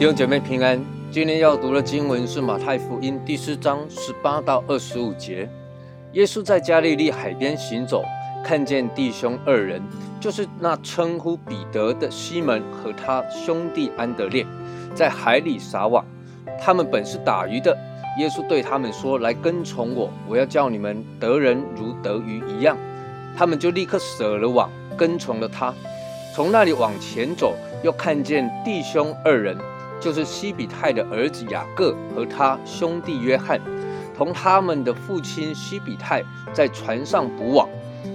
[0.00, 5.46] 弟兄姐妹平安，今天要读的经文是马太福音第四章十八到二十五节。
[6.14, 8.02] 耶稣在加利利海边行走，
[8.42, 9.82] 看见弟兄二人，
[10.18, 14.46] 就是那称呼彼得的西门和他兄弟安德烈，
[14.94, 16.02] 在海里撒网。
[16.60, 17.76] 他们本是打鱼的。
[18.18, 22.76] 耶稣对他们说：“来跟从我，我要叫你们得人如得鱼一样。”
[23.36, 25.72] 他们就立刻舍了网，跟从了他。
[26.34, 29.56] 从那里往前走，又看见弟兄二人。
[30.00, 33.60] 就是西比泰的儿子雅各和他兄弟约翰，
[34.16, 37.68] 同他们的父亲西比泰在船上捕网。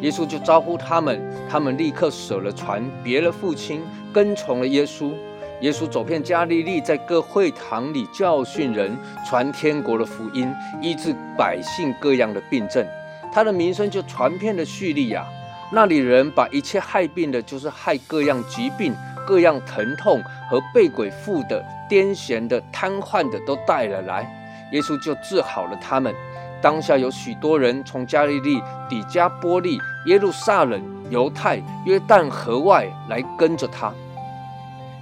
[0.00, 3.82] 耶稣就招呼他们，他们立刻舍了船，别了父亲，
[4.12, 5.12] 跟从了耶稣。
[5.60, 8.96] 耶稣走遍加利利，在各会堂里教训人，
[9.28, 12.86] 传天国的福音，医治百姓各样的病症。
[13.32, 15.24] 他的名声就传遍了叙利亚，
[15.72, 18.94] 那里人把一切害病的，就是害各样疾病。
[19.26, 24.22] 各样疼痛和被鬼附的、癫痫的、瘫痪的都带了来，
[24.70, 26.14] 耶稣就治好了他们。
[26.62, 33.92] 当下有许多人从加利利、底加波利、耶路撒冷、犹太、约旦河外来跟着他。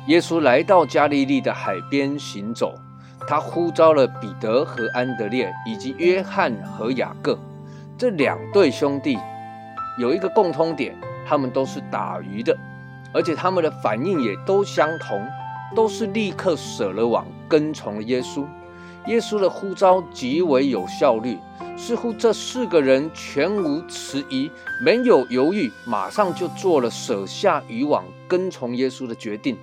[0.06, 2.74] 耶稣来到加利利的海边行走，
[3.26, 7.38] 他呼召了彼得和安德烈以及约翰和雅各
[7.96, 9.18] 这两对兄弟，
[9.98, 10.94] 有一个共通点，
[11.26, 12.54] 他们都是打鱼的。
[13.14, 15.26] 而且他们的反应也都相同，
[15.74, 18.44] 都是立刻舍了网，跟从了耶稣。
[19.06, 21.38] 耶稣的呼召极为有效率，
[21.76, 24.50] 似乎这四个人全无迟疑，
[24.84, 29.56] 没有犹豫，马上就做了舍下渔网，跟从耶稣的决定。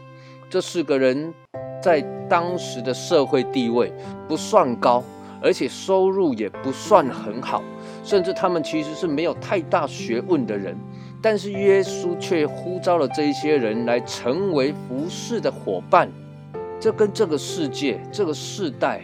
[0.52, 1.33] 这四个人
[1.81, 3.89] 在当时的社会地位
[4.27, 5.02] 不算高，
[5.41, 7.63] 而且收入也不算很好，
[8.03, 10.75] 甚至他们其实是没有太大学问的人。
[11.22, 16.09] 但是耶稣却呼召了这些人来成为服侍的伙伴，
[16.81, 19.01] 这跟这个世界、这个世代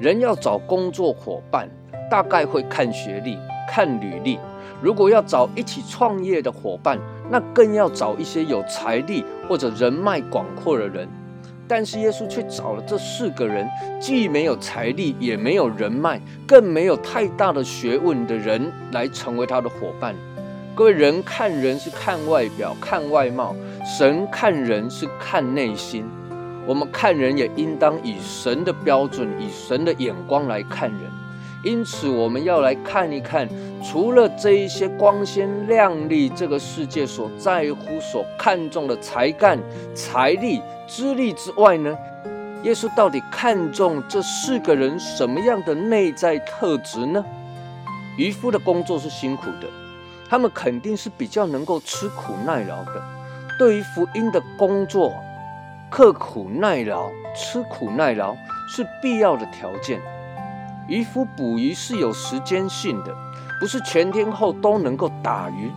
[0.00, 1.70] 人要找工作伙伴，
[2.10, 4.40] 大概会看学历、看履历。
[4.82, 6.98] 如果要找一起创业的伙伴，
[7.30, 11.08] 那更要找一些有财力或者人脉广阔的人。
[11.68, 13.68] 但是耶稣却找了这四个人，
[14.00, 20.12] 既没有财力，也没有人脉，更没有太大的学问的人来成为他的伙伴。
[20.74, 23.54] 各位人看人是看外表、看外貌，
[23.84, 26.04] 神看人是看内心。
[26.66, 31.00] 我们看人也应当以神的标准、以神的眼光来看人。
[31.62, 33.48] 因此，我们要来看一看，
[33.84, 39.58] 除了这一些光鲜亮丽这个世界所在乎、所看重的才干、
[39.94, 41.96] 财力、资历之外呢，
[42.62, 47.22] 耶稣到底看重这四个人什么样的内在特质呢？
[48.16, 49.68] 渔夫的工作是辛苦的。
[50.30, 53.02] 他们肯定是比较能够吃苦耐劳的。
[53.58, 55.12] 对于福音的工作，
[55.90, 58.34] 刻苦耐劳、吃苦耐劳
[58.68, 60.00] 是必要的条件。
[60.90, 63.16] 渔夫捕鱼是有时间性的，
[63.60, 65.70] 不是全天候都能够打鱼。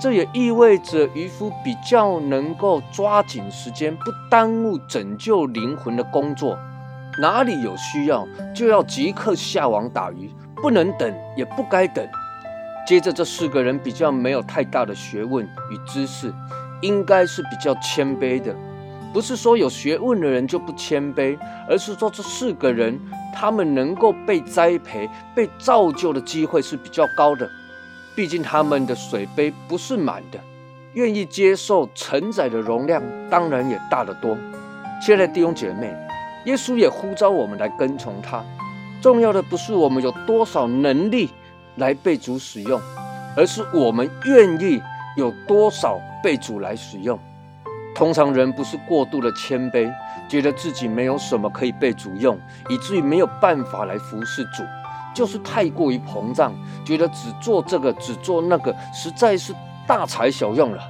[0.00, 6.56] 这也意味着渔夫比较能够抓紧时间，不耽误拯救灵魂的工作。
[7.20, 10.30] 哪里有需要，就要即刻下网打鱼，
[10.62, 12.06] 不能等，也不该等。
[12.86, 16.32] 接着，这四个人比较没有太大的学问与知识，
[16.80, 18.54] 应该是比较谦卑的。
[19.14, 21.38] 不是说有学问的人就不谦卑，
[21.68, 23.00] 而是说这四个人
[23.32, 27.48] 他们能够被栽培、被造就的机会是比较高的。
[28.16, 30.38] 毕竟他们的水杯不是满的，
[30.94, 34.36] 愿意接受承载的容量当然也大得多。
[35.00, 35.94] 亲爱的弟兄姐妹，
[36.46, 38.44] 耶稣也呼召我们来跟从他。
[39.00, 41.30] 重要的不是我们有多少能力。
[41.76, 42.80] 来被主使用，
[43.36, 44.80] 而是我们愿意
[45.16, 47.18] 有多少被主来使用。
[47.94, 49.88] 通常人不是过度的谦卑，
[50.28, 52.38] 觉得自己没有什么可以被主用，
[52.68, 54.62] 以至于没有办法来服侍主，
[55.14, 56.52] 就是太过于膨胀，
[56.84, 59.54] 觉得只做这个只做那个，实在是
[59.86, 60.82] 大材小用了。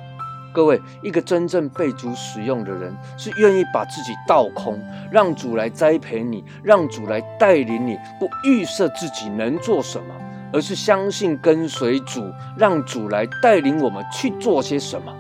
[0.53, 4.81] 各位，一个真正被主使用的人，是愿意把自己倒空，
[5.11, 10.15] 让主来栽培你，让主来带领你，不预设自己能做什么。
[10.53, 15.13] 而是相信跟随主，让主来带领我们去做些什么，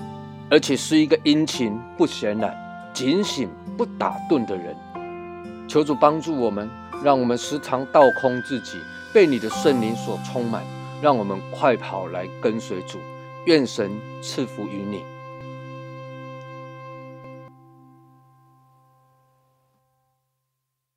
[0.50, 2.56] 而且是一个殷勤不闲懒、
[2.92, 4.76] 警醒不打盹的人。
[5.66, 6.68] 求主帮助我们，
[7.02, 8.78] 让我们时常倒空自己，
[9.12, 10.62] 被你的圣灵所充满，
[11.02, 12.98] 让我们快跑来跟随主。
[13.46, 13.90] 愿神
[14.22, 15.02] 赐福于你。